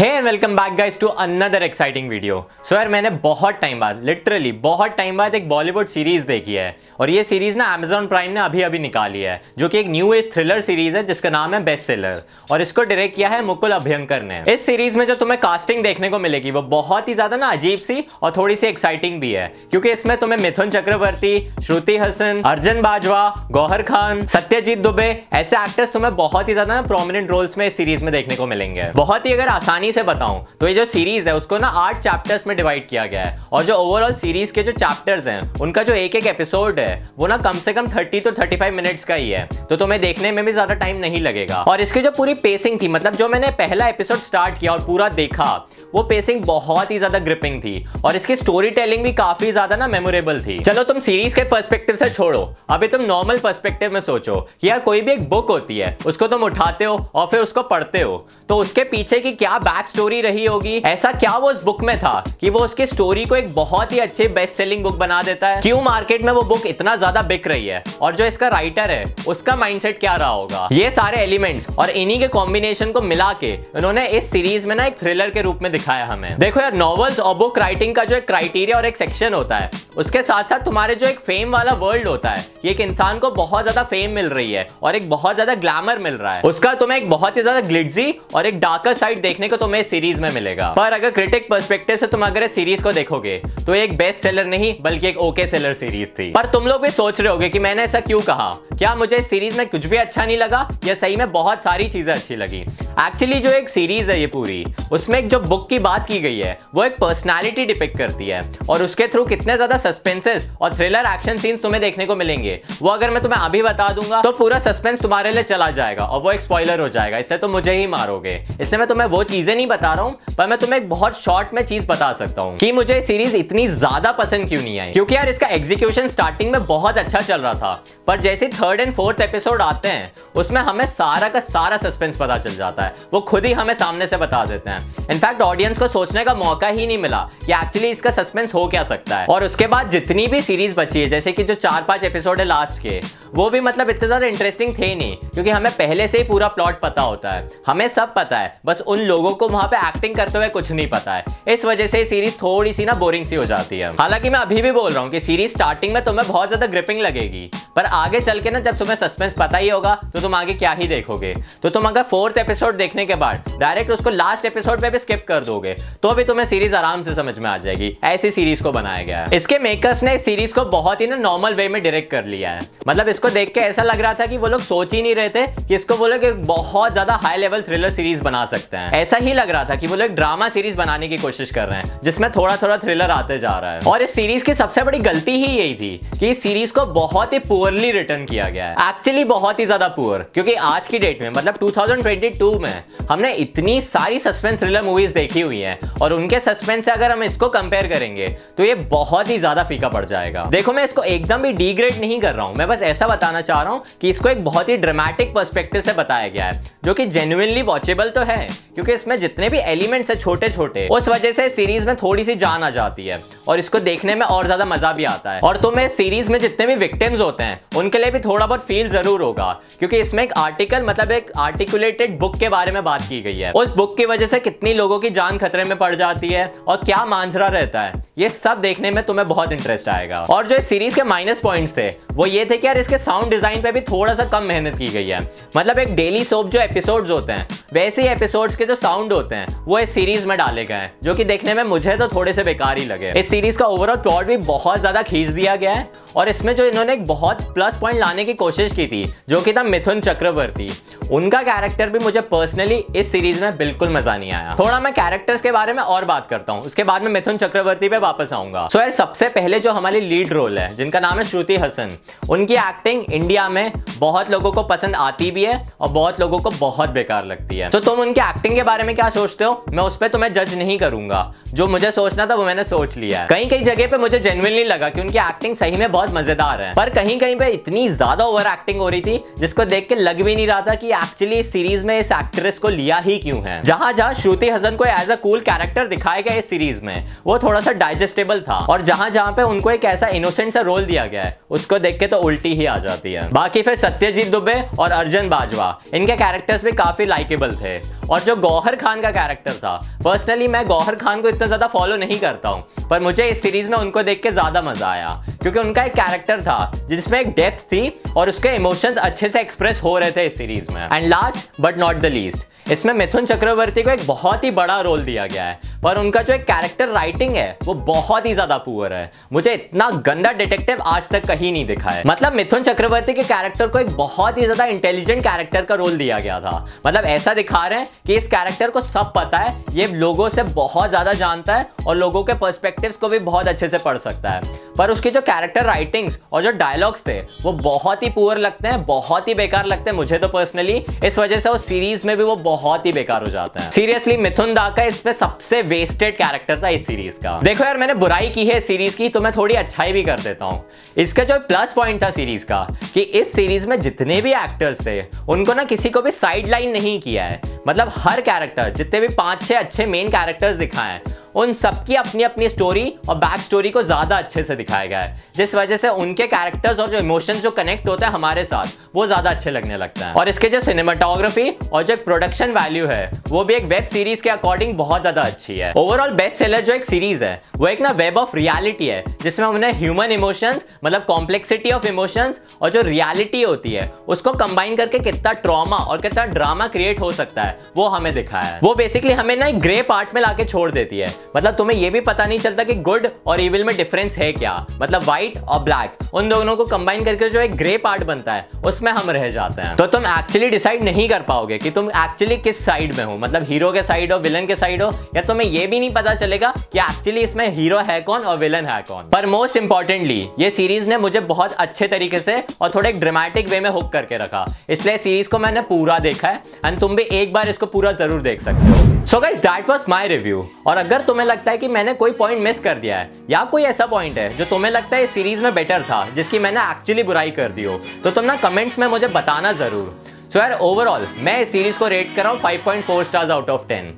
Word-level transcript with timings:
Hey 0.00 0.20
welcome 0.20 0.54
back 0.56 0.76
guys 0.76 0.98
to 1.00 1.06
another 1.22 1.62
exciting 1.62 2.08
video 2.10 2.36
so 2.68 2.74
यार, 2.74 2.88
मैंने 2.88 3.10
बहुत 3.22 3.54
टाइम 3.54 3.80
बाद 3.80 4.00
लिटरली 4.04 4.52
बहुत 4.60 4.90
टाइम 4.96 5.16
बाद 5.16 5.34
एक 5.34 5.48
बॉलीवुड 5.48 5.86
सीरीज़ 5.86 6.26
देखी 6.26 6.54
है। 6.54 6.74
और 7.00 7.10
ये 7.10 7.24
सीरीज़ 7.24 7.58
ना 7.58 7.64
अमेजॉन 7.74 8.06
प्राइम 8.06 8.32
ने 8.32 8.40
अभी 8.40 8.62
अभी 8.62 8.78
निकाली 8.78 9.20
है, 9.20 9.40
जो 9.58 9.68
कि 9.68 9.78
एक 9.78 9.88
न्यू 9.88 10.12
एज 10.14 10.32
थ्रिलर 10.32 10.60
सीरीज़ 10.60 10.96
है, 10.96 11.02
जिसका 11.06 11.30
नाम 11.30 11.54
है 11.54 11.62
बेस्ट 11.64 11.84
सेलर 11.84 12.22
और 12.50 12.62
इसको 12.62 12.82
डायरेक्ट 12.82 13.14
किया 13.16 13.28
है 13.28 13.42
मुकुल 13.44 13.70
अभ्यंकर 13.70 14.22
ने। 14.22 14.42
इस 14.52 14.64
सीरीज़ 14.66 14.96
में 14.98 15.04
जो 15.06 15.14
तुम्हें 15.14 15.38
कास्टिंग 15.40 15.82
देखने 15.82 16.10
को 16.10 16.18
मिलेगी, 16.18 16.50
वो 16.50 16.62
बहुत 16.70 17.08
ही 17.08 17.14
ज़्यादा 17.14 17.36
ना 17.36 17.50
अजीब 17.50 17.78
सी 17.78 18.04
और 18.22 18.32
थोड़ी 18.36 18.56
सी 18.56 18.66
एक्साइटिंग 18.66 19.20
भी 19.20 19.32
है। 19.32 19.46
क्योंकि 19.70 19.90
इसमें 19.90 20.16
तुम्हें 20.16 20.38
मिथुन 20.38 20.70
चक्रवर्ती, 20.70 21.38
श्रुति 21.62 21.96
हसन, 21.98 22.42
अर्जन 22.46 22.82
बाजवा, 22.82 23.22
गौहर 23.50 23.82
खान, 23.82 24.24
सत्यजीत 24.26 24.78
दुबे, 24.78 25.10
ऐसे 25.34 25.56
एक्टर्स 25.58 25.92
तुम्हें 25.92 26.14
बहुत 26.16 26.48
ही 26.48 26.52
ज़्यादा 26.54 26.74
ना 26.74 26.82
प्रोमिनेंट 26.88 27.30
रोल्स 27.30 27.58
में 27.58 27.66
इस 27.66 27.76
सीरीज़ 27.76 28.04
में 28.04 28.12
देखने 28.12 28.36
को 28.36 28.46
मिलेंगे। 28.46 28.90
बहुत 28.96 29.26
ही 29.26 29.32
अगर 29.32 29.48
आसानी 29.50 29.88
आसानी 29.90 29.92
से 29.92 30.02
बताऊँ। 30.04 30.44
तो 30.60 30.68
ये 30.68 30.74
जो 30.74 30.84
सीरीज़ 30.84 31.28
है, 31.28 31.34
उसको 31.36 31.58
ना 31.58 31.68
आठ 31.68 32.02
चैप्टर्स 32.02 32.46
में 32.46 32.56
डिवाइड 32.56 32.88
किया 32.88 33.06
गया 33.06 33.24
है। 33.24 33.38
और 33.52 33.64
जो 33.64 33.74
ओवरऑल 33.74 34.14
सीरीज़ 34.14 34.52
के 34.52 34.62
जो 34.62 34.72
चैप्टर्स 34.72 35.26
हैं, 35.26 35.42
उनका 35.60 35.82
जो 35.82 35.94
एक 35.94 36.14
एक 36.14 36.26
एपिसोड 36.26 36.80
है, 36.80 37.10
वो 37.18 37.26
ना 37.26 37.36
कम 37.38 37.58
से 37.60 37.72
कम 37.72 37.86
थर्टी 37.88 38.20
तो 38.20 38.32
थर्टी 38.32 38.56
फाइव 38.56 38.74
मिनट्स 38.74 39.04
का 39.04 39.14
ही 39.14 39.30
है। 39.30 39.46
तो 39.70 39.76
तुम्हें 39.76 40.00
देखने 40.00 40.32
में 40.32 40.44
भी 40.44 40.52
ज़्यादा 40.52 40.74
टाइम 40.74 40.96
नहीं 40.98 41.20
लगेगा। 41.20 41.62
और 41.62 41.80
इसकी 41.80 42.00
जो 42.00 42.10
पूरी 42.10 42.34
पेसिंग 42.42 42.80
थी 42.82 42.88
मतलब 42.88 43.14
जो 43.14 43.28
मैंने 43.28 43.50
पहला 43.58 43.88
एपिसोड 43.88 44.18
स्टार्ट 44.20 44.58
किया 44.60 44.72
और 44.72 44.84
पूरा 44.86 45.08
देखा, 45.10 45.50
वो 45.94 46.02
पेसिंग 46.04 46.44
बहुत 46.44 46.90
ही 46.90 46.98
ज़्यादा 46.98 47.18
ग्रिपिंग 47.20 47.60
थी। 47.62 47.84
और 48.04 48.16
इसकी 48.16 48.36
स्टोरी 48.36 48.70
टेलिंग 48.70 49.02
भी 49.02 49.12
काफ़ी 49.12 49.50
ज़्यादा 49.52 49.76
ना 49.76 49.88
मेमोरेबल 49.88 50.40
थी। 50.40 50.58
चलो, 50.60 50.82
तुम 50.84 50.98
सीरीज़ 51.00 51.34
के 51.34 51.44
पर्सपेक्टिव 51.50 51.96
से 51.96 52.10
छोड़ो। 52.10 52.42
अभी 52.70 52.88
तुम 52.88 53.02
नॉर्मल 53.04 53.38
पर्सपेक्टिव 53.38 53.92
में 53.92 54.00
सोचो 54.00 54.36
कि 54.60 54.68
यार 54.68 54.80
कोई 54.80 55.00
भी 55.00 55.12
एक 55.12 55.28
बुक 55.30 55.50
होती 55.50 55.78
है, 55.78 55.96
उसको 56.06 56.26
तुम 56.28 56.42
उठाते 56.42 56.84
हो 56.84 56.98
और 57.14 57.26
फिर 57.26 57.40
उसको 57.40 57.62
पढ़ते 57.64 58.00
हो। 58.00 58.16
तो 58.48 58.56
उसके 58.56 58.84
पीछे 58.84 59.18
की 59.20 59.32
क्या 59.32 59.58
बैक 59.60 59.79
स्टोरी 59.88 60.20
रही 60.20 60.44
होगी। 60.46 60.76
ऐसा 60.86 61.12
क्या 61.14 61.36
वो 61.36 61.50
उस 61.50 61.62
बुक 61.64 61.82
में 61.82 61.96
था 61.98 62.12
कि 62.40 62.50
वो 62.50 62.60
उसकी 62.60 62.86
स्टोरी 62.86 63.24
को 63.24 63.36
एक 63.36 63.52
बहुत 63.54 63.92
ही 63.92 63.98
अच्छे 63.98 64.26
बेस्ट 64.30 64.54
सेलिंग 64.54 64.82
बुक 64.82 64.96
बना 64.98 65.22
देता 65.22 65.48
है? 65.48 65.60
क्यों 65.62 65.80
मार्केट 65.82 66.24
में 66.24 66.32
वो 66.32 66.42
बुक 66.44 66.66
इतना 66.66 66.94
ज़्यादा 66.96 67.22
बिक 67.24 67.46
रही 67.46 67.66
है? 67.66 67.82
और 68.02 68.16
जो 68.16 68.24
इसका 68.24 68.48
राइटर 68.48 68.90
है, 68.90 69.04
उसका 69.28 69.56
माइंडसेट 69.56 69.98
क्या 70.00 70.14
रहा 70.14 70.28
होगा? 70.30 70.68
ये 70.72 70.90
सारे 70.90 71.18
एलिमेंट्स 71.18 71.68
और 71.78 71.90
इन्हीं 71.90 72.18
के 72.20 72.28
कॉम्बिनेशन 72.30 72.92
को 72.92 73.00
मिला 73.02 73.32
के 73.40 73.56
उन्होंने 73.76 74.06
इस 74.08 74.30
सीरीज़ 74.30 74.66
में 74.66 74.74
ना 74.76 74.84
एक 74.84 74.98
थ्रिलर 75.00 75.30
के 75.30 75.42
रूप 75.42 75.62
में 75.62 75.70
दिखाया 75.72 76.06
हमें। 76.06 76.38
देखो 76.38 76.60
यार 76.60 76.74
नॉवेल्स 76.74 77.20
और 77.20 77.34
बुक 77.36 77.58
राइटिंग 77.58 77.94
का 77.94 78.04
जो 78.04 78.16
एक 78.16 78.26
क्राइटेरिया 78.26 78.76
और 78.76 78.86
एक 78.86 78.96
सेक्शन 78.96 79.34
होता 79.34 79.56
है, 79.56 79.70
उसके 79.96 80.22
साथ 80.22 80.44
साथ 80.44 80.64
तुम्हारे 80.64 80.94
जो 80.94 81.06
एक 81.06 81.18
फेम 81.20 81.52
वाला 81.52 81.72
वर्ल्ड 81.74 82.06
होता 82.06 82.30
है, 82.30 82.44
ये 82.64 82.70
एक 82.70 82.80
इंसान 82.80 83.18
को 83.18 83.30
बहुत 83.32 83.62
ज़्यादा 83.62 83.82
फेम 83.84 84.10
मिल 84.10 84.28
रही 84.28 84.52
है 84.52 84.66
और 84.82 84.96
एक 84.96 85.08
बहुत 85.10 85.34
ज़्यादा 85.34 85.54
ग्लैमर 85.56 85.98
मिल 85.98 86.14
रहा 86.14 86.32
है। 86.32 86.42
उसका 86.42 86.72
तुम्हें 86.74 86.98
एक 86.98 87.08
बहुत 87.10 87.36
ही 87.36 87.42
ज़्यादा 87.42 87.60
ग्लिट्जी 87.60 88.14
और 88.34 88.46
एक 88.46 88.58
डार्कर 88.60 88.94
साइड 88.94 89.20
देखने 89.22 89.48
को 89.48 89.56
तुम्हें 89.60 89.82
सीरीज़ 89.82 90.20
में 90.20 90.30
मिलेगा। 90.32 90.68
पर 90.76 90.92
अगर 90.92 91.10
क्रिटिक 91.10 91.48
पर्सपेक्टिव 91.50 91.96
से 91.96 92.06
तुम 92.06 92.26
अगर 92.26 92.46
सीरीज़ 92.46 92.82
को 92.82 92.92
देखोगे 92.92 93.36
तो 93.66 93.74
एक 93.74 93.96
बेस्ट 93.96 94.18
सेलर 94.18 94.44
नहीं, 94.46 94.74
बल्कि 94.82 95.08
एक 95.08 95.18
ओके 95.18 95.46
सेलर 95.46 95.74
सीरीज़ 95.74 96.10
थी। 96.10 96.30
पर 96.30 96.46
तुम 96.46 96.66
लोग 96.66 96.82
भी 96.82 96.90
सोच 96.90 97.20
रहे 97.20 97.30
होगे 97.30 97.48
कि 97.48 97.58
मैंने 97.58 97.82
ऐसा 97.82 98.00
क्यों 98.00 98.20
कहा? 98.20 98.50
क्या 98.78 98.94
मुझे 98.94 99.16
इस 99.16 99.30
सीरीज़ 99.30 99.58
में 99.58 99.66
कुछ 99.66 99.86
भी 99.86 99.96
अच्छा 99.96 100.24
नहीं 100.24 100.38
लगा? 100.38 100.68
या 100.84 100.94
सही 100.94 101.16
में 101.16 101.30
बहुत 101.32 101.62
सारी 101.62 101.88
चीज़ें 101.88 102.12
अच्छी 102.14 102.36
लगी? 102.36 102.64
एक्चुअली 103.00 103.38
जो 103.40 103.50
एक 103.50 103.68
सीरीज़ 103.68 104.10
है 104.10 104.18
ये 104.20 104.26
पूरी, 104.26 104.64
उसमें 104.92 105.18
एक 105.18 105.28
जो 105.28 105.38
बुक 105.40 105.68
की 105.68 105.78
बात 105.78 106.06
की 106.06 106.18
गई 106.20 106.38
है, 106.38 106.58
वो 106.74 106.84
एक 106.84 106.96
पर्सनैलिटी 106.98 107.64
डिपिक्ट 107.66 107.96
करती 107.98 108.26
है। 108.26 108.40
और 108.68 108.82
उसके 108.82 109.06
थ्रू 109.08 109.24
कितने 109.24 109.54
ज़्यादा 109.56 109.76
सस्पेंसेस 109.78 110.50
और 110.60 110.74
थ्रिलर 110.74 111.06
एक्शन 111.06 111.36
सीन्स 111.38 111.62
तुम्हें 111.62 111.80
देखने 111.80 112.06
को 112.06 112.16
मिलेंगे, 112.16 112.60
वो 112.82 112.90
अगर 112.90 113.10
मैं 113.10 113.22
तुम्हें 113.22 113.40
अभी 113.40 113.62
बता 113.62 113.88
दूँगा 113.94 114.20
तो 114.22 114.32
पूरा 114.32 114.58
सस्पेंस 114.58 115.00
तुम्हारे 115.02 115.32
लिए 115.32 115.42
चला 115.42 115.70
जाएगा 115.70 116.04
और 116.04 116.20
वो 116.22 116.32
एक 116.32 116.40
स्पॉइलर 116.40 116.80
हो 116.80 116.88
जाएगा, 116.88 117.18
इसलिए 117.18 117.38
तुम 117.38 117.50
मुझे 117.50 117.72
ही 117.72 117.86
मारोगे। 117.86 118.34
इसलिए 118.50 118.78
मैं 118.78 118.88
तुम्हें 118.88 119.06
वो 119.08 119.22
चीज़ें 119.24 119.54
नहीं 119.54 119.66
बता 119.66 119.92
रहा 119.92 120.02
हूँ, 120.02 120.34
पर 120.38 120.46
मैं 120.46 120.58
तुम्हें 120.58 120.80
एक 120.80 120.88
बहुत 120.88 121.20
शॉर्ट 121.20 121.54
में 121.54 121.62
चीज़ 121.62 121.86
बता 121.86 122.12
सकता 122.12 122.42
हूँ 122.42 122.56
कि 122.58 122.70
मुझे 122.72 123.00
सीरीज़ 123.02 123.36
इतनी 123.36 123.66
ज़्यादा 123.68 124.12
पसंद 124.14 124.48
क्यों 124.48 124.62
नहीं 124.62 124.78
आई। 124.80 124.90
क्योंकि 124.90 125.14
यार, 125.14 125.28
इसका 125.28 125.46
एग्जीक्यूशन 125.48 126.06
स्टार्टिंग 126.08 126.52
में 126.52 126.64
बहुत 126.66 126.98
अच्छा 126.98 127.20
चल 127.20 127.40
रहा 127.40 127.54
था, 127.54 127.72
पर 128.06 128.20
जैसे 128.20 128.48
थर्ड 128.50 128.80
एंड 128.80 128.92
फोर्थ 128.94 129.20
एपिसोड 129.20 129.62
आते 129.62 129.88
हैं, 129.88 130.12
उसमें 130.34 130.60
हमें 130.62 130.84
सारा 130.88 131.28
का 131.28 131.40
सारा 131.42 131.76
सस्पेंस 131.78 132.16
पता 132.16 132.38
चल 132.38 132.56
जाता 132.56 132.79
है। 132.79 132.79
वो 133.12 133.20
खुद 133.22 133.44
ही 133.46 133.52
हमें 133.52 133.72
सामने 133.74 134.06
से 134.06 134.16
बता 134.16 134.44
देते 134.44 134.70
हैं। 134.70 135.08
इनफैक्ट 135.10 135.42
ऑडियंस 135.42 135.78
को 135.78 135.88
सोचने 135.88 136.24
का 136.24 136.34
मौका 136.34 136.68
ही 136.68 136.86
नहीं 136.86 136.98
मिला 136.98 137.18
कि 137.46 137.52
एक्चुअली 137.52 137.88
इसका 137.90 138.10
सस्पेंस 138.10 138.54
हो 138.54 138.66
क्या 138.68 138.84
सकता 138.84 139.16
है। 139.16 139.26
और 139.26 139.44
उसके 139.44 139.66
बाद 139.66 139.90
जितनी 139.90 140.26
भी 140.26 140.40
सीरीज़ 140.42 140.74
बची 140.76 141.00
है, 141.00 141.08
जैसे 141.08 141.32
कि 141.32 141.44
जो 141.44 141.54
चार 141.56 141.82
पाँच 141.82 142.04
एपिसोड 142.04 142.38
है 142.38 142.44
लास्ट 142.44 142.82
के, 142.82 143.00
वो 143.34 143.48
भी 143.50 143.60
मतलब 143.60 143.90
इतने 143.90 144.06
ज़्यादा 144.06 144.26
इंटरेस्टिंग 144.26 144.72
थे 144.78 144.94
नहीं, 144.94 145.16
क्योंकि 145.24 145.50
हमें 145.50 145.72
पहले 145.72 146.06
से 146.08 146.18
ही 146.18 146.24
पूरा 146.24 146.48
प्लॉट 146.48 146.80
पता 146.80 147.02
होता 147.02 147.32
है। 147.32 147.48
हमें 147.66 147.86
सब 147.88 148.14
पता 148.14 148.38
है, 148.38 148.58
बस 148.66 148.80
उन 148.80 148.98
लोगों 149.00 149.32
को 149.32 149.48
वहाँ 149.48 149.68
पे 149.68 149.76
एक्टिंग 149.88 150.14
करते 150.14 150.38
हुए 150.38 150.48
कुछ 150.48 150.70
नहीं 150.72 150.88
पता 150.88 151.14
है। 151.14 151.24
इस 151.48 151.64
वजह 151.64 151.86
से 151.86 152.04
सीरीज़ 152.04 152.34
थोड़ी 152.36 152.72
सी 152.72 152.84
ना 152.84 152.92
बोरिंग 152.94 153.26
सी 153.26 153.36
हो 153.36 153.44
जाती 153.44 153.78
है। 153.78 153.90
हालाँकि 153.96 154.30
मैं 154.30 154.38
अभी 154.38 154.62
भी 154.62 154.72
बोल 154.72 154.92
रहा 154.92 155.02
हूँ 155.02 155.10
कि 155.10 155.20
सीरीज़ 155.20 155.52
स्टार्टिंग 155.52 155.92
में 155.94 156.02
तुम्हें 156.04 156.26
बहुत 156.28 156.48
ज़्यादा 156.48 156.66
ग्रिपिंग 156.66 157.00
लगेगी, 157.00 157.50
पर 157.76 157.84
आगे 157.84 158.20
चल 158.20 158.40
के 158.40 158.50
ना 158.50 158.60
जब 158.60 158.78
तुम्हें 158.78 158.96
सस्पेंस 158.96 159.34
पता 159.38 159.58
ही 159.58 159.68
होगा 159.68 159.94
तो 160.04 160.20
तुम 160.20 160.34
आगे 160.34 160.54
क्या 160.54 160.72
ही 160.72 160.86
देखोगे। 160.88 161.34
तो 161.62 161.70
तुम 161.70 161.84
अगर 161.88 162.02
फोर्थ 162.04 162.38
एपिसोड 162.38 162.69
देखने 162.74 163.04
के 163.06 163.14
बाद 163.14 163.44
डायरेक्ट 163.60 163.90
उसको 163.90 164.10
लास्ट 164.10 164.44
एपिसोड 164.44 164.80
पे 164.80 164.90
भी 164.90 164.98
स्किप 164.98 165.24
कर 165.28 165.44
दोगे 165.44 165.74
तो 166.02 166.12
भी 166.14 166.24
तुम्हें 166.24 166.44
सीरीज़ 166.44 166.74
आराम 166.76 167.02
से 167.02 167.14
समझ 167.14 167.38
में 167.38 167.48
आ 167.50 167.56
जाएगी। 167.58 167.96
ऐसी 168.04 168.30
सीरीज़ 168.30 168.62
को 168.62 168.72
बनाया 168.72 169.02
गया 169.02 169.18
है। 169.18 169.36
इसके 169.36 169.58
मेकर्स 169.58 170.02
ने 170.02 170.14
इस 170.14 170.24
सीरीज़ 170.24 170.54
को 170.54 170.64
बहुत 170.70 171.00
ही 171.00 171.06
ना 171.06 171.16
नॉर्मल 171.16 171.54
वे 171.54 171.68
में 171.68 171.82
डायरेक्ट 171.82 172.10
कर 172.10 172.24
लिया 172.24 172.50
है। 172.50 172.60
मतलब 172.88 173.08
इसको 173.08 173.30
देख 173.30 173.52
के 173.54 173.60
ऐसा 173.60 173.82
लग 173.82 174.00
रहा 174.00 174.14
था 174.14 174.26
कि 174.26 174.36
वो 174.36 174.48
लोग 174.48 174.60
सोच 174.60 174.94
ही 174.94 175.02
नहीं 175.02 175.14
रहे 175.14 175.28
थे 175.28 175.46
कि 175.58 175.74
इसको 175.74 175.94
वो 175.94 176.06
लोग 176.06 176.24
एक 176.24 176.42
बहुत 176.46 176.92
ज़्यादा 176.92 177.14
हाई 177.14 177.36
लेवल 177.36 177.62
थ्रिलर 177.62 177.90
सीरीज़ 177.90 178.22
बना 178.22 178.44
सकते 178.46 178.76
हैं। 178.76 178.92
ऐसा 178.92 179.16
ही 179.16 179.32
लग 179.34 179.50
रहा 179.50 179.64
था 179.64 179.74
कि 179.74 179.86
वो 179.86 179.96
लोग 179.96 180.14
ड्रामा 180.14 180.48
सीरीज़ 180.48 180.76
बनाने 180.76 181.08
की 181.08 181.18
कोशिश 181.18 181.50
कर 181.50 181.68
रहे 181.68 181.78
हैं, 181.78 182.00
जिसमें 182.04 182.30
थोड़ा 182.32 182.56
थोड़ा 182.56 182.76
थ्रिलर 182.76 183.10
आते 183.10 183.38
जा 183.38 183.58
रहा 183.58 183.72
है। 183.72 183.80
और 183.82 184.02
इस 184.02 184.14
सीरीज़ 184.14 184.44
की 184.44 184.54
सबसे 184.54 184.82
बड़ी 184.82 184.98
गलती 185.00 185.32
ही 185.36 185.46
यही 185.48 185.74
थी 185.74 186.00
कि 186.18 186.30
इस 186.30 186.42
सीरीज़ 186.42 186.72
को 186.72 186.86
बहुत 186.92 187.32
ही 187.32 187.38
पुअरली 187.40 187.90
रिटर्न 187.92 188.24
किया 188.26 188.48
गया 188.48 188.66
है। 188.66 188.88
एक्चुअली 188.88 189.24
बहुत 189.26 189.60
ही 189.60 189.66
ज़्यादा 189.66 189.88
पुअर 189.90 190.24
क्योंकि 190.34 190.54
आज 190.54 190.88
की 190.88 190.98
डेट 190.98 191.22
में 191.22 191.30
मतलब 191.30 191.58
2022 191.58 192.59
में 192.60 192.72
हमने 193.10 193.32
इतनी 193.34 193.80
सारी 193.82 194.18
सस्पेंस 194.20 194.58
थ्रिलर 194.60 194.82
मूवीज़ 194.82 195.14
देखी 195.14 195.40
हुई 195.40 195.60
हैं 195.60 195.78
और 196.02 196.12
उनके 196.12 196.40
सस्पेंस 196.40 196.84
से 196.84 196.90
अगर 196.90 197.12
हम 197.12 197.22
इसको 197.22 197.48
कंपेयर 197.50 197.86
करेंगे 197.88 198.28
तो 198.58 198.64
ये 198.64 198.74
बहुत 198.90 199.30
ही 199.30 199.38
ज़्यादा 199.38 199.64
फीका 199.64 199.88
पड़ 199.88 200.04
जाएगा। 200.04 200.44
देखो, 200.50 200.72
मैं 200.72 200.84
इसको 200.84 201.02
एकदम 201.04 201.42
भी 201.42 201.52
डिग्रेड 201.54 202.00
नहीं 202.00 202.20
कर 202.20 202.34
रहा 202.34 202.46
हूँ। 202.46 202.56
मैं 202.56 202.68
बस 202.68 202.82
ऐसा 202.84 203.06
बताना 203.08 203.40
चाह 203.42 203.62
रहा 203.62 203.72
हूँ 203.72 203.82
कि 204.00 204.10
इसको 204.10 204.28
एक 204.28 204.44
बहुत 204.44 204.68
ही 204.68 204.76
ड्रामेटिक 204.78 205.34
पर्सपेक्टिव 205.34 205.80
से 205.80 205.92
बताया 205.94 206.28
गया 206.28 206.46
है, 206.46 206.62
जो 206.84 206.94
कि 206.94 207.06
जेन्युइनली 207.08 207.62
वॉचेबल 207.62 208.10
तो 208.10 208.20
है, 208.22 208.48
क्योंकि 208.74 208.92
इसमें 208.92 209.18
जितने 209.20 209.48
भी 209.48 209.58
एलिमेंट्स 209.60 210.10
है 210.10 210.16
छोटे 210.16 210.48
छोटे 210.50 210.86
उस 210.88 211.08
वजह 211.08 211.32
से 211.32 211.48
सीरीज़ 211.50 211.86
में 211.86 211.94
थोड़ी 211.96 212.24
सी 212.24 212.34
जान 212.36 212.62
आ 212.62 212.70
जाती 212.70 213.06
है 213.06 213.20
और 213.48 213.58
इसको 213.58 213.78
देखने 213.80 214.14
में 214.14 214.26
और 214.26 214.44
ज़्यादा 214.44 214.64
मज़ा 214.66 214.92
भी 214.92 215.04
आता 215.06 215.32
है। 215.32 215.40
और 215.40 215.56
तुम्हें 215.58 215.88
सीरीज़ 215.90 216.30
में 216.32 216.38
जितने 216.40 216.66
भी 216.66 216.74
विक्टिम्स 216.76 217.20
होते 217.20 217.44
हैं, 217.44 217.60
उनके 217.76 217.98
लिए 217.98 218.10
भी 218.10 218.20
थोड़ा 218.20 218.46
बहुत 218.46 218.66
फील 218.66 218.88
ज़रूर 218.90 219.22
होगा, 219.22 219.52
क्योंकि 219.78 219.98
इसमें 219.98 220.22
एक 220.22 220.32
आर्टिकल 220.38 220.82
मतलब 220.84 221.12
एक 221.12 221.30
आर्टिकुलेटेड 221.38 222.18
बुक 222.18 222.36
के 222.38 222.48
बारे 222.50 222.72
में 222.72 222.82
बात 222.84 223.02
की 223.02 223.20
गई 223.22 223.36
है। 223.36 223.52
उस 223.52 223.74
बुक 223.76 223.96
की 223.96 224.04
वजह 224.06 224.26
से 224.26 224.40
कितनी 224.40 224.72
लोगों 224.74 224.98
की 224.98 225.10
जान 225.10 225.38
खतरे 225.38 225.64
में 225.64 225.76
पड़ 225.78 225.94
जाती 225.94 226.28
है 226.28 226.46
और 226.68 226.76
क्या 226.78 227.04
मांझरा 227.06 227.46
रहता 227.48 227.82
है, 227.82 228.04
ये 228.18 228.28
सब 228.28 228.60
देखने 228.60 228.90
में 228.90 229.02
तुम्हें 229.04 229.26
बहुत 229.28 229.52
इंटरेस्ट 229.52 229.88
आएगा। 229.88 230.22
और 230.30 230.46
जो 230.46 230.56
इस 230.56 230.68
सीरीज़ 230.68 230.96
के 230.96 231.02
माइनस 231.04 231.40
पॉइंट्स 231.40 231.76
थे, 231.76 231.88
वो 232.12 232.26
ये 232.26 232.44
थे 232.44 232.56
कि 232.56 232.66
यार 232.66 232.78
इसके 232.78 232.98
साउंड 232.98 233.30
डिज़ाइन 233.30 233.62
पे 233.62 233.72
भी 233.72 233.80
थोड़ा 233.82 234.14
सा 234.14 234.24
कम 234.30 234.42
मेहनत 234.44 234.78
की 234.78 234.88
गई 234.88 235.06
है। 235.06 235.20
मतलब 235.56 235.78
एक 235.78 235.94
डेली 235.96 236.24
सोप 236.24 236.50
जो 236.50 236.60
एपिसोड्स 236.60 237.10
होते 237.10 237.32
हैं 237.32 237.48
वैसे 237.72 238.02
ही 238.02 238.08
एपिसोड्स 238.08 238.56
के 238.56 238.64
जो 238.66 238.74
साउंड 238.74 239.12
होते 239.12 239.34
हैं, 239.34 239.46
वो 239.64 239.78
इस 239.78 239.92
सीरीज़ 239.94 240.26
में 240.26 240.36
डाले 240.38 240.64
गए 240.64 240.74
हैं, 240.74 240.92
जो 241.02 241.14
कि 241.14 241.24
देखने 241.24 241.54
में 241.54 241.62
मुझे 241.64 241.96
तो 241.96 242.08
थोड़े 242.08 242.32
से 242.32 242.44
बेकार 242.44 242.78
ही 242.78 242.84
लगे। 242.84 243.10
इस 243.10 243.28
सीरीज़ 243.30 243.58
का 243.58 243.66
ओवरऑल 243.66 243.96
प्लॉट 243.96 244.26
भी 244.26 244.36
बहुत 244.36 244.80
ज़्यादा 244.80 245.02
खींच 245.02 245.28
दिया 245.28 245.54
गया 245.56 245.74
है, 245.74 245.88
और 246.16 246.28
इसमें 246.28 246.54
जो 246.56 246.64
इन्होंने 246.64 246.92
एक 246.92 247.06
बहुत 247.06 247.42
प्लस 247.54 247.78
पॉइंट 247.80 247.98
लाने 247.98 248.24
की 248.24 248.34
कोशिश 248.34 248.72
की 248.72 248.86
थी, 248.86 249.04
जो 249.28 249.40
कि 249.40 249.52
था 249.52 249.62
मिथुन 249.62 250.00
चक्रवर्ती, 250.00 250.70
उनका 251.10 251.42
कैरेक्टर 251.42 251.90
भी 251.90 251.98
मुझे 251.98 252.20
पर्सनली 252.22 252.84
इस 252.96 253.12
सीरीज़ 253.12 253.42
में 253.44 253.56
बिल्कुल 253.56 253.88
मज़ा 253.88 254.16
नहीं 254.16 254.32
आया। 254.32 254.56
थोड़ा 254.58 254.80
मैं 254.80 254.92
कैरेक्टर्स 254.92 255.42
के 255.42 255.52
बारे 255.52 255.72
में 255.72 255.82
और 255.82 256.04
बात 256.04 256.28
करता 256.28 256.52
हूँ, 256.52 256.62
उसके 256.62 256.84
बाद 256.84 257.02
में 257.02 257.10
मिथुन 257.10 257.36
चक्रवर्ती 257.36 257.88
पे 257.88 257.98
वापस 257.98 258.32
आऊँगा। 258.32 258.68
सो 258.72 258.78
यार, 258.78 258.90
सबसे 258.90 259.28
पहले 259.28 259.60
जो 259.60 259.72
हमारी 259.72 260.00
लीड 260.00 260.32
रोल 260.32 260.58
है, 260.58 260.74
जिनका 260.76 261.00
नाम 261.00 261.18
है 261.18 261.24
श्रुति 261.24 261.56
हसन, 261.56 261.96
उनकी 262.30 262.54
एक्टिंग 262.56 263.04
इंडिया 263.12 263.48
में 263.48 263.72
बहुत 263.98 264.30
लोगों 264.30 264.52
को 264.52 264.62
पसंद 264.64 264.94
आती 264.96 265.30
भी 265.30 265.44
है, 265.44 265.60
और 265.80 265.88
बहुत 265.90 266.20
लोगों 266.20 266.38
को 266.38 266.50
बहुत 266.50 266.90
बेकार 266.90 267.24
लगती 267.24 267.56
है। 267.56 267.59
तो 267.68 267.80
तुम 267.80 268.00
उनके 268.00 268.20
एक्टिंग 268.20 268.54
के 268.54 268.62
बारे 268.62 268.84
में 268.84 268.94
क्या 268.94 269.08
सोचते 269.10 269.44
हो? 269.44 269.64
मैं 269.72 269.82
उस 269.82 269.96
पर 269.96 270.08
तुम्हें 270.08 270.32
जज 270.32 270.54
नहीं 270.54 270.78
करूँगा। 270.78 271.32
जो 271.50 271.66
मुझे 271.68 271.90
सोचना 271.90 272.26
था 272.26 272.34
वो 272.34 272.44
मैंने 272.44 272.64
सोच 272.64 272.96
लिया 272.96 273.20
है। 273.20 273.26
कहीं 273.28 273.48
कहीं 273.48 273.64
जगह 273.64 273.86
पे 273.86 273.98
मुझे 273.98 274.18
जेनुअनली 274.18 274.64
लगा 274.64 274.88
कि 274.88 275.00
उनकी 275.00 275.18
एक्टिंग 275.18 275.54
सही 275.56 275.76
में 275.76 275.90
बहुत 275.92 276.14
मज़ेदार 276.14 276.60
है। 276.62 276.72
पर 276.74 276.90
कहीं 276.90 277.18
कहीं 277.20 277.36
पे 277.36 277.46
इतनी 277.50 277.88
ज़्यादा 277.88 278.24
ओवर 278.24 278.46
एक्टिंग 278.46 278.78
हो 278.78 278.88
रही 278.88 279.00
थी, 279.00 279.18
जिसको 279.38 279.64
देख 279.64 279.88
के 279.88 279.94
लग 279.94 280.22
भी 280.22 280.34
नहीं 280.34 280.46
रहा 280.46 280.60
था 280.60 280.74
कि 280.74 280.92
एक्चुअली 280.92 281.36
इस 281.36 281.52
सीरीज़ 281.52 281.84
में 281.86 281.98
इस 281.98 282.12
एक्ट्रेस 282.12 282.58
को 282.58 282.68
लिया 282.68 282.98
ही 282.98 283.18
क्यों 283.18 283.42
है। 283.44 283.62
जहाँ 283.64 283.92
जहाँ 283.92 284.14
श्रुति 284.14 284.48
हसन 284.48 284.76
को 284.76 284.84
एज 284.84 285.10
अ 285.10 285.16
कूल 285.16 285.40
कैरेक्टर 285.40 285.86
दिखाया 285.86 286.20
गया 286.20 286.34
इस 286.34 286.48
सीरीज़ 286.50 286.84
में, 286.84 287.10
वो 287.26 287.38
थोड़ा 287.38 287.60
सा 287.60 287.72
डाइजेस्टेबल 287.74 288.40
था। 288.40 288.58
और 288.66 288.82
जहाँ 288.82 289.10
जहाँ 289.10 289.32
पे 289.32 289.42
उनको 289.42 289.70
एक 289.70 289.84
ऐसा 289.84 290.08
इनोसेंट 290.10 290.52
सा 290.52 290.60
रोल 290.60 290.84
दिया 290.84 291.06
गया 291.06 291.22
है, 291.22 291.38
उसको 291.50 291.78
देख 291.78 291.98
के 291.98 292.06
तो 292.06 292.16
उल्टी 292.20 292.54
ही 292.54 292.66
आ 292.66 292.76
जाती 292.78 293.12
है। 293.12 293.28
बाकी 293.32 293.62
फिर 293.62 293.74
सत्यजीत 293.76 294.28
दुबे 294.28 294.54
और 294.78 294.92
अर्जुन 294.92 295.28
बाजवा, 295.28 295.78
इनके 295.94 296.16
कैरेक्टर्स 296.16 296.64
भी 296.64 296.72
काफ़ी 296.74 297.04
लाइकेबल 297.06 297.49
रिलेटेबल 297.50 297.56
थे। 297.56 298.08
और 298.08 298.20
जो 298.20 298.36
गौहर 298.36 298.76
खान 298.76 299.00
का 299.02 299.10
कैरेक्टर 299.10 299.52
था 299.54 299.76
पर्सनली 300.04 300.48
मैं 300.48 300.66
गौहर 300.66 300.94
खान 300.94 301.22
को 301.22 301.28
इतना 301.28 301.46
ज़्यादा 301.46 301.66
फॉलो 301.66 301.96
नहीं 301.96 302.18
करता 302.20 302.48
हूँ, 302.48 302.88
पर 302.90 303.00
मुझे 303.00 303.28
इस 303.28 303.42
सीरीज़ 303.42 303.70
में 303.70 303.76
उनको 303.78 304.02
देख 304.02 304.22
के 304.22 304.30
ज़्यादा 304.30 304.62
मज़ा 304.62 304.88
आया, 304.88 305.10
क्योंकि 305.42 305.58
उनका 305.58 305.84
एक 305.84 305.94
कैरेक्टर 305.94 306.42
था, 306.42 306.72
जिसमें 306.88 307.20
एक 307.20 307.34
डेप्थ 307.34 307.64
थी 307.66 307.88
और 308.16 308.28
उसके 308.28 308.54
इमोशंस 308.56 308.96
अच्छे 308.98 309.28
से 309.28 309.40
एक्सप्रेस 309.40 309.82
हो 309.82 309.98
रहे 309.98 310.10
थे 310.12 310.26
इस 310.26 310.38
सीरीज़ 310.38 310.72
में। 310.72 310.88
And 310.92 311.06
last 311.06 311.60
but 311.60 311.78
not 311.78 311.96
the 311.96 312.06
least 312.06 312.48
इसमें 312.72 312.92
मिथुन 312.94 313.26
चक्रवर्ती 313.26 313.82
को 313.82 313.90
एक 313.90 314.06
बहुत 314.06 314.44
ही 314.44 314.50
बड़ा 314.50 314.80
रोल 314.80 315.02
दिया 315.02 315.26
गया 315.26 315.44
है, 315.44 315.58
पर 315.82 315.98
उनका 315.98 316.22
जो 316.22 316.34
एक 316.34 316.44
कैरेक्टर 316.44 316.88
राइटिंग 316.88 317.34
है, 317.36 317.58
वो 317.64 317.74
बहुत 317.74 318.26
ही 318.26 318.34
ज़्यादा 318.34 318.56
पुअर 318.58 318.92
है। 318.92 319.10
मुझे 319.32 319.52
इतना 319.52 319.88
गंदा 320.06 320.32
डिटेक्टिव 320.32 320.82
आज 320.84 321.08
तक 321.08 321.26
कहीं 321.26 321.52
नहीं 321.52 321.64
दिखा 321.66 321.90
है। 321.90 322.02
मतलब 322.06 322.32
मिथुन 322.32 322.62
चक्रवर्ती 322.62 323.12
के 323.12 323.22
कैरेक्टर 323.22 323.68
को 323.68 323.78
एक 323.78 323.90
बहुत 323.96 324.38
ही 324.38 324.44
ज़्यादा 324.44 324.64
इंटेलिजेंट 324.66 325.22
कैरेक्टर 325.22 325.64
का 325.64 325.74
रोल 325.74 325.96
दिया 325.96 326.18
गया 326.18 326.38
था। 326.40 326.66
मतलब 326.86 327.04
ऐसा 327.06 327.34
दिखा 327.34 327.66
रहे 327.66 327.78
हैं 327.78 327.88
कि 328.06 328.14
इस 328.14 328.28
कैरेक्टर 328.28 328.70
को 328.70 328.80
सब 328.82 329.12
पता 329.16 329.38
है, 329.38 329.54
ये 329.72 329.86
लोगों 329.86 330.28
से 330.28 330.42
बहुत 330.44 330.90
ज़्यादा 330.90 331.12
जानता 331.14 331.56
है 331.56 331.68
और 331.86 331.96
लोगों 331.96 332.22
के 332.24 332.34
पर्सपेक्टिव्स 332.36 332.96
को 332.96 333.08
भी 333.08 333.18
बहुत 333.20 333.48
अच्छे 333.48 333.68
से 333.68 333.78
पढ़ 333.78 333.98
सकता 333.98 334.30
है। 334.30 334.58
पर 334.78 334.90
उसकी 334.90 335.10
जो 335.10 335.20
कैरेक्टर 335.22 335.64
राइटिंग्स 335.64 336.18
और 336.32 336.42
जो 336.42 336.50
डायलॉग्स 336.52 337.06
थे, 337.06 337.18
वो 337.42 337.52
बहुत 337.52 338.02
ही 338.02 338.10
पुअर 338.10 338.38
लगते 338.38 338.68
हैं, 338.68 338.84
बहुत 338.86 339.28
ही 339.28 339.34
बेकार 339.34 339.66
लगते 339.66 339.90
हैं 339.90 339.96
मुझे 339.96 340.18
तो 340.18 340.28
पर्सनली 340.28 340.84
इस 341.04 341.18
वजह 341.18 341.40
से 341.40 341.50
वो 341.50 341.58
सीरीज़ 341.58 342.06
में 342.06 342.16
भी 342.16 342.24
वो 342.24 342.36
बहुत 342.36 342.58
ही 342.86 342.92
बेकार 342.92 343.24
हो 343.24 343.30
जाते 343.30 343.60
हैं। 343.60 343.70
सीरियसली 343.70 344.16
मिथुन 344.16 344.54
दा 344.54 344.68
का 344.70 344.82
इस 344.82 344.98
पे 345.00 345.12
सबसे 345.12 345.60
वेस्टेड 345.62 346.16
कैरेक्टर 346.16 346.62
था 346.62 346.68
इस 346.68 346.86
सीरीज़ 346.86 347.18
का। 347.18 347.38
देखो 347.44 347.64
यार, 347.64 347.76
मैंने 347.76 347.94
बुराई 347.94 348.28
की 348.28 348.46
है 348.46 348.60
सीरीज़ 348.60 348.96
की 348.96 349.08
तो 349.08 349.20
मैं 349.20 349.32
थोड़ी 349.32 349.54
अच्छाई 349.54 349.92
भी 349.92 350.02
कर 350.02 350.20
देता 350.20 350.44
हूँ। 350.44 350.64
इसका 350.96 351.24
जो 351.24 351.38
प्लस 351.38 351.72
पॉइंट 351.72 352.02
था 352.02 352.10
सीरीज़ 352.10 352.44
का, 352.44 352.66
कि 352.94 353.00
इस 353.00 353.32
सीरीज़ 353.32 353.66
में 353.66 353.80
जितने 353.80 354.20
भी 354.20 354.32
एक्टर्स 354.34 354.86
थे, 354.86 355.00
उनको 355.28 355.54
ना 355.54 355.64
किसी 355.64 355.90
को 355.90 356.02
भी 356.02 356.10
साइड 356.10 356.48
नहीं 356.48 357.00
किया 357.00 357.24
है। 357.24 357.40
मतलब 357.68 357.92
हर 357.96 358.20
कैरेक्टर 358.20 358.72
जितने 358.72 359.00
भी 359.00 359.08
पाँच 359.08 359.42
छह 359.42 359.58
अच्छे 359.58 359.86
मेन 359.86 360.08
कैरेक्टर्स 360.08 360.56
दिखाए 360.56 360.92
हैं 360.92 361.18
उन 361.36 361.52
सबकी 361.52 361.94
अपनी 361.94 362.22
अपनी 362.22 362.48
स्टोरी 362.48 362.92
और 363.08 363.16
बैक 363.16 363.40
स्टोरी 363.40 363.70
को 363.70 363.82
ज़्यादा 363.82 364.16
अच्छे 364.16 364.42
से 364.42 364.56
दिखाया 364.56 364.86
गया 364.86 365.00
है। 365.00 365.22
जिस 365.36 365.54
वजह 365.54 365.76
से 365.76 365.88
उनके 365.88 366.26
कैरेक्टर्स 366.26 366.80
और 366.80 366.88
जो 366.88 366.98
इमोशंस 366.98 367.42
जो 367.42 367.50
कनेक्ट 367.50 367.88
होते 367.88 368.04
हैं 368.04 368.12
हमारे 368.12 368.44
साथ, 368.44 368.66
वो 368.94 369.06
ज़्यादा 369.06 369.30
अच्छे 369.30 369.50
लगने 369.50 369.76
लगता 369.76 370.06
है। 370.06 370.14
और 370.14 370.28
इसके 370.28 370.48
जो 370.48 370.60
सिनेमाटोग्राफी 370.60 371.48
और 371.72 371.82
जो 371.82 371.96
प्रोडक्शन 371.96 372.50
वैल्यू 372.52 372.86
है, 372.86 373.10
वो 373.28 373.44
भी 373.44 373.54
एक 373.54 373.64
वेब 373.64 373.84
सीरीज़ 373.84 374.22
के 374.22 374.30
अकॉर्डिंग 374.30 374.74
बहुत 374.76 375.00
ज़्यादा 375.00 375.22
अच्छी 375.22 375.58
है। 375.58 375.72
ओवरऑल 375.76 376.10
बेस्ट 376.12 376.36
सेलर 376.36 376.60
जो 376.60 376.72
एक 376.72 376.84
सीरीज़ 376.84 377.24
है, 377.24 377.42
वो 377.56 377.68
एक 377.68 377.80
ना 377.80 377.90
वेब 377.92 378.18
ऑफ़ 378.18 378.36
रियलिटी 378.36 378.86
है, 378.86 379.04
जिसमें 379.22 379.46
हमने 379.46 379.70
ह्यूमन 379.72 380.12
इमोशंस 380.12 380.66
मतलब 380.84 381.04
कॉम्प्लेक्सिटी 381.04 381.70
ऑफ़ 381.70 381.86
इमोशंस 381.86 382.40
और 382.62 382.70
जो 382.70 382.82
रियलिटी 382.82 383.42
होती 383.42 383.72
है, 383.72 383.90
उसको 384.08 384.32
कंबाइन 384.34 384.76
करके 384.76 384.98
कितना 385.00 385.32
ट्रॉमा 385.40 385.76
और 385.76 386.00
कितना 386.00 386.24
ड्रामा 386.26 386.68
क्रिएट 386.68 387.00
हो 387.00 387.12
सकता 387.12 387.42
है, 387.42 387.58
वो 387.76 387.88
हमें 387.88 388.12
दिखाया 388.14 388.44
है। 388.44 388.60
वो 388.62 388.74
बेसिकली 388.74 389.12
हमें 389.12 389.36
ना 389.36 389.46
एक 389.46 389.60
ग्रे 389.60 389.80
पार्ट 389.82 390.14
में 390.14 390.20
लाके 390.22 390.44
छोड़ 390.44 390.70
देती 390.70 390.98
है। 390.98 391.14
मतलब 391.36 391.54
तुम्हें 391.54 391.76
ये 391.78 391.88
भी 391.90 392.00
पता 392.00 392.24
नहीं 392.26 392.38
चलता 392.38 392.64
कि 392.64 392.74
गुड 392.76 393.06
और 393.26 393.40
इविल 393.40 393.64
में 393.64 393.76
डिफरेंस 393.76 394.16
है 394.18 394.32
क्या? 394.32 394.54
मतलब 394.80 395.02
व्हाइट 395.02 395.38
और 395.38 395.58
ब्लैक 395.60 396.14
उन 396.14 396.28
दोनों 396.28 396.56
को 396.56 396.64
कंबाइन 396.66 397.04
करके 397.04 397.28
जो 397.30 397.40
एक 397.40 397.54
ग्रे 397.56 397.76
पार्ट 397.78 398.04
बनता 398.04 398.32
है, 398.32 398.48
उसमें 398.64 398.90
हम 398.92 399.10
रह 399.10 399.28
जाते 399.30 399.62
हैं। 399.62 399.76
तो 399.76 399.86
तुम 399.86 400.06
एक्चुअली 400.08 400.48
डिसाइड 400.48 400.82
नहीं 400.84 401.08
कर 401.08 401.22
पाओगे 401.22 401.58
कि 401.58 401.70
तुम 401.70 401.90
एक्चुअली 401.90 402.36
किस 402.38 402.64
साइड 402.64 402.96
में 402.96 403.04
हो 403.04 403.16
मतलब 403.16 403.44
हीरो 403.48 403.70
के 403.72 403.82
साइड 403.82 404.12
हो 404.12 404.18
विलन 404.18 404.46
के 404.46 404.56
साइड 404.56 404.82
हो, 404.82 404.90
या 405.16 405.22
तुम्हें 405.22 405.48
ये 405.48 405.66
भी 405.66 405.80
नहीं 405.80 405.90
पता 405.90 406.14
चलेगा 406.14 406.52
कि 406.72 406.78
एक्चुअली 406.80 407.20
इसमें 407.20 407.48
हीरो 407.54 407.78
है 407.80 408.00
कौन 408.02 408.20
और 408.22 408.38
विलन 408.38 408.66
है 408.66 408.80
कौन। 408.88 409.08
पर 409.10 409.26
मोस्ट 409.26 409.56
इंपॉर्टेंटली 409.56 410.18
ये 410.38 410.50
सीरीज़ 410.50 410.88
ने 410.90 410.98
मुझे 410.98 411.20
बहुत 411.22 411.52
अच्छे 411.54 411.88
तरीके 411.88 412.20
से 412.20 412.42
और 412.60 412.70
थोड़े 412.74 412.92
ड्रामेटिक 412.94 413.48
वे 413.48 413.60
में 413.60 413.70
हुक 413.70 413.92
करके 413.92 414.18
रखा। 414.18 414.46
इसलिए 414.70 414.98
सीरीज़ 414.98 415.28
को 415.28 415.38
मैंने 415.38 415.60
पूरा 415.62 415.98
देखा 416.00 416.28
है 416.28 416.42
एंड 416.66 416.78
तुम 416.80 416.96
भी 416.96 417.02
एक 417.02 417.32
बार 417.32 417.48
इसको 417.48 417.66
पूरा 417.66 417.92
ज़रूर 417.92 418.22
देख 418.22 418.42
सकते 418.42 418.66
हो। 418.68 418.88
So 419.00 419.18
guys 419.20 419.38
that 419.42 419.68
was 419.68 419.84
my 419.88 420.06
review 420.08 420.44
और 420.66 420.76
अगर 420.76 421.02
तुम्हें 421.02 421.26
लगता 421.26 421.50
है 421.50 421.58
कि 421.58 421.68
मैंने 421.68 421.92
कोई 421.94 422.12
पॉइंट 422.12 422.40
मिस 422.42 422.58
कर 422.60 422.78
दिया 422.78 422.98
है, 422.98 423.10
या 423.30 423.42
कोई 423.44 423.62
ऐसा 423.64 423.86
पॉइंट 423.86 424.18
है 424.18 424.36
जो 424.36 424.44
तुम्हें 424.44 424.70
लगता 424.72 424.96
है 424.96 425.04
इस 425.04 425.10
सीरीज़ 425.10 425.42
में 425.42 425.52
बेटर 425.54 425.82
था, 425.82 426.04
जिसकी 426.14 426.38
मैंने 426.38 426.60
एक्चुअली 426.62 427.02
बुराई 427.02 427.30
कर 427.30 427.52
दी 427.52 427.64
हो 427.64 427.78
तो 428.04 428.10
तुम 428.10 428.24
ना 428.24 428.36
कमेंट्स 428.38 428.78
में 428.78 428.86
मुझे 428.86 429.08
बताना 429.08 429.52
ज़रूर। 429.54 430.02
सो 430.32 430.38
यार 430.38 430.52
ओवरऑल 430.52 431.06
मैं 431.18 431.38
इस 431.40 431.52
सीरीज़ 431.52 431.78
को 431.78 431.88
रेट 431.88 432.14
कर 432.16 432.22
रहा 432.22 432.32
हूँ 432.32 432.40
5.4 432.40 433.04
स्टार्स 433.04 433.30
आउट 433.30 433.50
ऑफ़ 433.50 433.66
टेन 433.68 433.94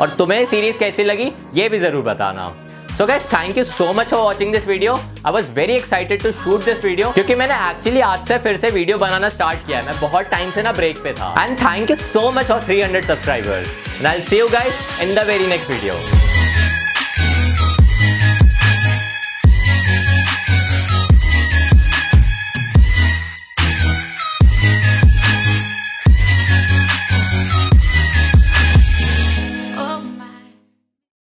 और 0.00 0.10
तुम्हें 0.10 0.44
सीरीज़ 0.46 0.78
कैसी 0.78 1.04
लगी, 1.04 1.32
ये 1.54 1.68
भी 1.68 1.78
ज़रूर 1.78 2.04
बताना। 2.04 2.52
So 2.98 3.06
guys 3.06 3.26
thank 3.32 3.56
you 3.58 3.62
so 3.64 3.92
much 3.92 4.06
for 4.08 4.20
watching 4.20 4.52
this 4.52 4.66
video 4.68 4.94
I 4.94 5.32
was 5.32 5.50
very 5.52 5.72
excited 5.76 6.22
to 6.22 6.30
shoot 6.32 6.64
this 6.64 6.84
video 6.84 7.10
क्योंकि 7.12 7.34
मैंने 7.34 7.54
एक्चुअली 7.70 8.00
आज 8.08 8.26
से 8.26 8.38
फिर 8.44 8.56
से 8.56 8.70
वीडियो 8.70 8.98
बनाना 8.98 9.28
स्टार्ट 9.28 9.66
किया 9.66 9.78
है। 9.78 9.86
मैं 9.86 10.00
बहुत 10.00 10.26
टाइम 10.30 10.50
से 10.50 10.62
ना 10.62 10.72
ब्रेक 10.72 11.02
पे 11.04 11.12
था। 11.12 11.34
And 11.42 11.58
thank 11.60 11.90
you 11.90 11.96
so 11.96 12.30
much 12.36 12.46
for 12.46 12.60
300 12.70 13.04
subscribers 13.06 13.76
and 13.96 14.06
I 14.06 14.20
see 14.20 14.38
you 14.38 14.48
guys 14.48 15.00
in 15.02 15.14
the 15.14 15.26
very 15.28 15.46
next 15.46 15.70
video 15.70 15.94